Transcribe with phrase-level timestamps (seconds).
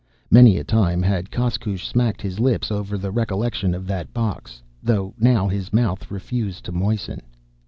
[0.31, 5.13] Many a time had Koskoosh smacked his lips over the recollection of that box, though
[5.19, 7.21] now his mouth refused to moisten.